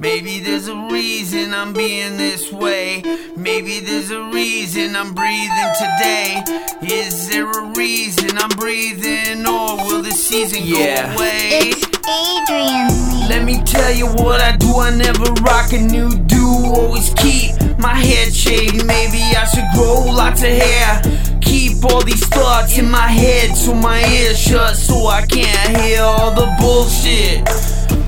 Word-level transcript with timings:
Maybe 0.00 0.38
there's 0.38 0.68
a 0.68 0.76
reason 0.92 1.52
I'm 1.52 1.72
being 1.72 2.16
this 2.16 2.52
way. 2.52 3.02
Maybe 3.36 3.80
there's 3.80 4.10
a 4.12 4.22
reason 4.30 4.94
I'm 4.94 5.12
breathing 5.12 5.70
today. 5.76 6.42
Is 6.82 7.28
there 7.28 7.50
a 7.50 7.64
reason 7.76 8.38
I'm 8.38 8.50
breathing, 8.50 9.44
or 9.46 9.76
will 9.76 10.02
the 10.02 10.12
season 10.12 10.62
Yeah. 10.64 11.14
go 11.14 11.16
away? 11.18 11.72
It's 11.72 11.84
Adrian 12.08 12.88
Lee. 13.10 13.28
Let 13.28 13.44
me 13.44 13.60
tell 13.64 13.92
you 13.92 14.06
what 14.06 14.40
I 14.40 14.52
do. 14.56 14.78
I 14.78 14.90
never 14.90 15.32
rock 15.42 15.72
a 15.72 15.78
new 15.78 16.10
do. 16.16 16.46
Always 16.46 17.10
keep 17.16 17.56
my 17.78 17.94
head 17.94 18.32
shaved. 18.32 18.84
Maybe 18.86 19.22
I 19.36 19.44
should 19.52 19.66
grow 19.74 20.04
lots 20.12 20.42
of 20.42 20.50
hair. 20.50 21.02
Keep 21.40 21.84
all 21.86 22.02
these 22.02 22.24
thoughts 22.26 22.78
in 22.78 22.88
my 22.90 23.08
head 23.08 23.56
so 23.56 23.74
my 23.74 24.00
ears 24.14 24.38
shut 24.38 24.76
so 24.76 25.08
I 25.08 25.22
can't 25.26 25.76
hear 25.82 26.02
all 26.02 26.30
the 26.30 26.46
bullshit. 26.60 27.48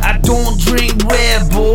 I 0.03 0.19
don't 0.23 0.59
drink 0.61 0.93
Red 1.05 1.51
Bull, 1.51 1.70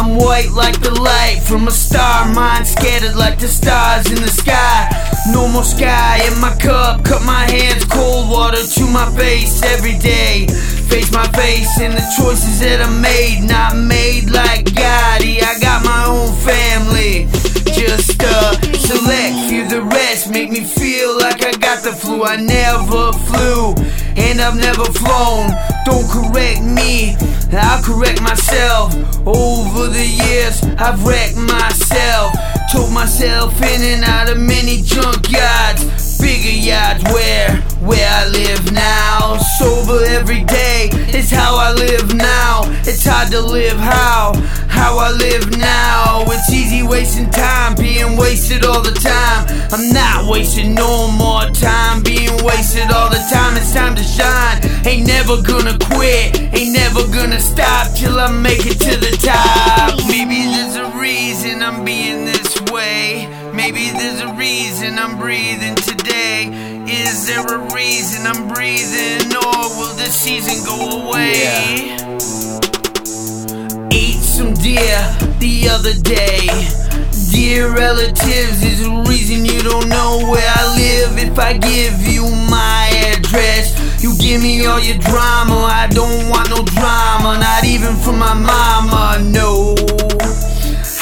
I'm 0.00 0.16
white 0.16 0.48
like 0.52 0.80
the 0.80 0.98
light 0.98 1.42
from 1.44 1.68
a 1.68 1.70
star, 1.70 2.24
mine 2.32 2.64
scattered 2.64 3.16
like 3.16 3.38
the 3.38 3.48
stars 3.48 4.10
in 4.10 4.16
the 4.16 4.30
sky. 4.30 4.88
No 5.30 5.46
more 5.46 5.62
sky 5.62 6.24
in 6.24 6.40
my 6.40 6.56
cup, 6.56 7.04
cut 7.04 7.22
my 7.22 7.44
hands, 7.44 7.84
cold 7.84 8.30
water 8.30 8.64
to 8.64 8.84
my 8.86 9.04
face 9.14 9.62
every 9.62 9.98
day. 9.98 10.46
Face 10.88 11.12
my 11.12 11.28
face 11.36 11.78
and 11.80 11.92
the 11.92 12.06
choices 12.16 12.60
that 12.60 12.80
I 12.80 12.88
made, 12.88 13.44
not 13.44 13.76
made 13.76 14.30
like 14.30 14.64
Gotti. 14.72 15.44
I 15.44 15.60
got 15.60 15.84
my 15.84 16.06
own 16.08 16.32
family. 16.48 17.28
Just 17.68 18.24
uh, 18.24 18.56
select, 18.72 19.50
few 19.50 19.68
the 19.68 19.82
rest, 19.82 20.30
make 20.30 20.50
me 20.50 20.64
feel 20.64 21.18
like 21.18 21.44
I 21.44 21.52
got 21.52 21.84
the 21.84 21.92
flu. 21.92 22.24
I 22.24 22.36
never 22.36 23.12
flew, 23.28 23.74
and 24.16 24.40
I've 24.40 24.56
never 24.56 24.84
flown. 24.96 25.52
Don't 25.84 26.08
correct 26.08 26.62
me, 26.62 27.16
I'll 27.52 27.82
correct 27.82 28.20
myself. 28.22 28.94
Over 29.26 29.88
the 29.88 30.06
years, 30.06 30.62
I've 30.78 31.04
wrecked 31.04 31.36
myself. 31.36 32.34
Told 32.72 32.92
myself 32.92 33.60
in 33.62 33.82
and 33.82 34.04
out 34.04 34.30
of 34.30 34.38
many 34.38 34.78
junkyards, 34.82 36.20
bigger 36.20 36.50
yards 36.50 37.02
where, 37.04 37.56
where 37.80 38.08
I 38.08 38.28
live 38.28 38.72
now. 38.72 39.38
Sober 39.58 40.04
every 40.04 40.44
day 40.44 40.90
is 41.12 41.30
how 41.30 41.56
I 41.56 41.72
live 41.72 42.14
now. 42.14 42.62
It's 42.86 43.04
hard 43.04 43.32
to 43.32 43.40
live 43.40 43.76
how, 43.76 44.34
how 44.68 44.98
I 44.98 45.10
live 45.10 45.58
now. 45.58 46.24
It's 46.28 46.52
easy 46.52 46.82
wasting 46.86 47.30
time, 47.30 47.74
being 47.74 48.16
wasted 48.16 48.64
all 48.64 48.82
the 48.82 48.92
time. 48.92 49.46
I'm 49.72 49.92
not 49.92 50.30
wasting 50.30 50.74
no 50.74 51.10
more 51.10 51.50
time, 51.50 52.02
being 52.02 52.29
wasted 52.42 52.90
all 52.90 53.10
the 53.10 53.22
time. 53.32 53.56
It's 53.56 53.72
time 53.72 53.94
to 53.96 54.02
shine. 54.02 54.58
Ain't 54.86 55.06
never 55.06 55.40
gonna 55.42 55.76
quit, 55.78 56.40
ain't 56.54 56.72
never 56.72 57.06
gonna 57.08 57.40
stop 57.40 57.92
till 57.94 58.18
I 58.18 58.30
make 58.30 58.64
it 58.66 58.78
to 58.80 58.96
the 58.96 59.12
top. 59.20 59.98
Maybe 60.08 60.46
there's 60.48 60.76
a 60.76 60.88
reason 60.98 61.62
I'm 61.62 61.84
being 61.84 62.24
this 62.24 62.60
way. 62.72 63.28
Maybe 63.52 63.90
there's 63.90 64.20
a 64.20 64.32
reason 64.34 64.98
I'm 64.98 65.18
breathing 65.18 65.74
today. 65.76 66.48
Is 66.86 67.26
there 67.26 67.46
a 67.46 67.58
reason 67.74 68.26
I'm 68.26 68.48
breathing, 68.48 69.36
or 69.36 69.68
will 69.76 69.94
this 69.94 70.14
season 70.14 70.64
go 70.64 71.06
away? 71.06 71.96
Ate 73.92 74.22
some 74.22 74.54
deer 74.54 74.98
the 75.38 75.68
other 75.70 75.94
day. 76.02 76.48
Dear 77.30 77.74
relatives 77.74 78.62
is 78.62 78.86
I 81.50 81.58
give 81.58 82.06
you 82.06 82.22
my 82.48 82.86
address, 83.10 83.74
you 84.00 84.16
give 84.18 84.40
me 84.40 84.64
all 84.66 84.78
your 84.78 84.98
drama. 84.98 85.66
I 85.66 85.88
don't 85.90 86.28
want 86.30 86.48
no 86.48 86.62
drama, 86.62 87.42
not 87.42 87.64
even 87.64 87.96
from 87.96 88.20
my 88.20 88.34
mama. 88.34 89.18
No. 89.18 89.74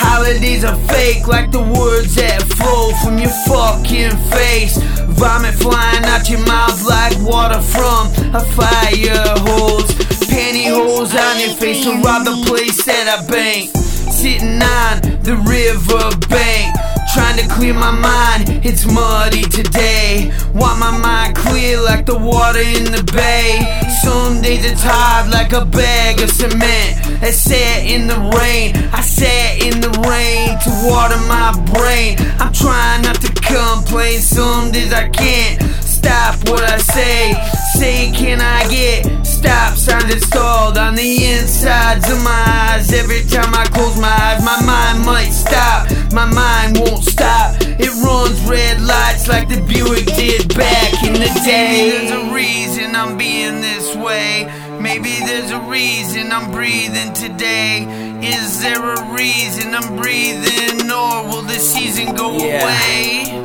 Holidays 0.00 0.64
are 0.64 0.78
fake, 0.88 1.28
like 1.28 1.52
the 1.52 1.60
words 1.60 2.14
that 2.14 2.40
flow 2.56 2.96
from 3.04 3.18
your 3.18 3.28
fucking 3.44 4.16
face. 4.32 4.78
Vomit 5.20 5.52
flying 5.52 6.06
out 6.06 6.30
your 6.30 6.40
mouth 6.46 6.80
like 6.88 7.12
water 7.20 7.60
from 7.60 8.08
a 8.32 8.40
fire 8.56 9.28
hose. 9.44 9.92
Pantyhose 10.32 11.12
on 11.12 11.40
your 11.40 11.56
face 11.60 11.84
to 11.84 11.92
rob 12.00 12.24
the 12.24 12.42
place 12.48 12.86
that 12.86 13.04
I 13.04 13.20
bank. 13.28 13.68
Sitting 14.08 14.62
on 14.64 15.20
the 15.20 15.36
river 15.44 16.08
bank. 16.32 16.87
Trying 17.14 17.38
to 17.38 17.48
clear 17.54 17.74
my 17.74 17.90
mind, 17.90 18.64
it's 18.64 18.84
muddy 18.84 19.42
today. 19.42 20.30
Want 20.54 20.78
my 20.78 20.96
mind 20.98 21.36
clear 21.36 21.80
like 21.80 22.04
the 22.06 22.18
water 22.18 22.60
in 22.60 22.84
the 22.84 23.02
bay. 23.14 23.64
Some 24.02 24.42
days 24.42 24.64
it's 24.64 24.82
hard 24.84 25.30
like 25.30 25.52
a 25.52 25.64
bag 25.64 26.20
of 26.20 26.30
cement. 26.30 27.22
I 27.22 27.30
sat 27.30 27.84
in 27.84 28.06
the 28.06 28.18
rain, 28.38 28.76
I 28.92 29.00
sat 29.00 29.58
in 29.58 29.80
the 29.80 29.90
rain 30.06 30.58
to 30.64 30.70
water 30.88 31.18
my 31.28 31.52
brain. 31.72 32.16
I'm 32.38 32.52
trying 32.52 33.02
not 33.02 33.20
to 33.22 33.32
complain, 33.32 34.20
some 34.20 34.70
days 34.70 34.92
I 34.92 35.08
can't 35.08 35.62
stop 35.82 36.36
what 36.48 36.62
I 36.62 36.78
say. 36.78 37.34
Say, 37.74 38.12
can 38.12 38.40
I 38.40 38.68
get 38.68 39.26
stop 39.26 39.76
signs 39.76 40.12
installed 40.12 40.78
on 40.78 40.94
the 40.94 41.24
insides 41.26 42.10
of 42.10 42.22
my 42.22 42.44
eyes? 42.70 42.92
Every 42.92 43.24
time 43.24 43.54
I 43.54 43.64
close 43.66 43.98
my 44.00 44.08
eyes, 44.08 44.44
my 44.44 44.60
mind 44.64 45.04
might 45.04 45.30
stop. 45.30 45.77
My 46.18 46.24
mind 46.24 46.80
won't 46.80 47.04
stop. 47.04 47.54
It 47.78 47.92
runs 48.02 48.40
red 48.40 48.80
lights 48.80 49.28
like 49.28 49.48
the 49.48 49.60
Buick 49.60 50.04
did 50.16 50.52
back 50.56 51.04
in 51.04 51.12
the 51.12 51.30
day. 51.44 51.90
There's 51.90 52.10
a 52.10 52.34
reason 52.34 52.96
I'm 52.96 53.16
being 53.16 53.60
this 53.60 53.94
way. 53.94 54.50
Maybe 54.80 55.14
there's 55.24 55.52
a 55.52 55.60
reason 55.60 56.32
I'm 56.32 56.50
breathing 56.50 57.12
today. 57.12 57.86
Is 58.20 58.60
there 58.60 58.82
a 58.82 59.00
reason 59.14 59.72
I'm 59.76 59.94
breathing, 59.96 60.90
or 60.90 61.22
will 61.28 61.42
this 61.42 61.72
season 61.72 62.16
go 62.16 62.36
Yeah. 62.36 62.64
away? 62.64 63.44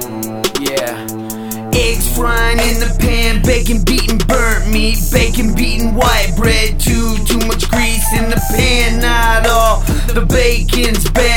Yeah. 0.60 0.98
Eggs 1.76 2.08
frying 2.18 2.58
in 2.58 2.80
the 2.80 2.92
pan, 3.00 3.44
bacon 3.44 3.84
beaten 3.84 4.18
burnt 4.18 4.68
meat, 4.74 4.98
bacon 5.12 5.54
beaten 5.54 5.94
white 5.94 6.34
bread, 6.36 6.80
too 6.80 7.18
too 7.28 7.38
much 7.46 7.70
grease 7.70 8.12
in 8.18 8.32
the 8.32 8.42
pan. 8.58 9.00
Not 9.00 9.46
all 9.48 9.84
the 10.14 10.26
bacon's 10.26 11.08
bad, 11.12 11.33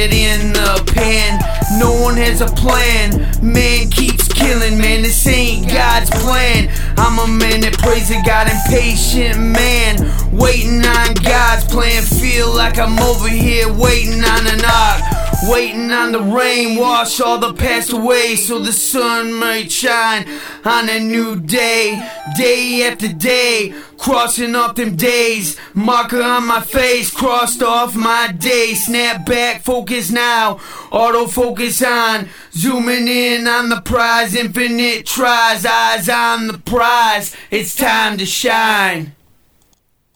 in 0.00 0.52
the 0.54 0.82
pan. 0.94 1.38
No 1.78 1.92
one 2.00 2.16
has 2.16 2.40
a 2.40 2.46
plan, 2.46 3.28
man 3.42 3.90
keeps 3.90 4.26
killing, 4.26 4.78
man. 4.78 5.02
This 5.02 5.26
ain't 5.26 5.68
God's 5.68 6.08
plan. 6.08 6.72
I'm 6.96 7.18
a 7.18 7.28
man 7.28 7.60
that 7.60 7.76
prays 7.78 8.08
to 8.08 8.20
God, 8.24 8.48
impatient 8.48 9.38
man, 9.38 10.00
waiting 10.32 10.80
on 10.80 11.12
God's 11.20 11.64
plan. 11.68 12.02
Feel 12.02 12.54
like 12.54 12.78
I'm 12.78 12.98
over 13.00 13.28
here 13.28 13.68
waiting 13.68 14.24
on 14.24 14.46
an 14.46 14.64
ark. 14.64 15.01
Waiting 15.48 15.90
on 15.90 16.12
the 16.12 16.22
rain, 16.22 16.78
wash 16.78 17.20
all 17.20 17.38
the 17.38 17.52
past 17.52 17.92
away 17.92 18.36
so 18.36 18.60
the 18.60 18.72
sun 18.72 19.32
might 19.32 19.72
shine 19.72 20.24
on 20.64 20.88
a 20.88 21.00
new 21.00 21.40
day. 21.40 22.00
Day 22.36 22.88
after 22.88 23.08
day, 23.08 23.74
crossing 23.98 24.54
off 24.54 24.76
them 24.76 24.94
days. 24.94 25.58
Marker 25.74 26.22
on 26.22 26.46
my 26.46 26.60
face, 26.60 27.10
crossed 27.10 27.60
off 27.60 27.96
my 27.96 28.30
day. 28.30 28.74
Snap 28.74 29.26
back, 29.26 29.62
focus 29.64 30.12
now, 30.12 30.60
autofocus 30.92 31.84
on. 31.84 32.28
Zooming 32.52 33.08
in 33.08 33.48
on 33.48 33.68
the 33.68 33.80
prize, 33.80 34.36
infinite 34.36 35.06
tries, 35.06 35.66
eyes 35.66 36.08
on 36.08 36.46
the 36.46 36.58
prize. 36.58 37.34
It's 37.50 37.74
time 37.74 38.16
to 38.18 38.26
shine. 38.26 39.16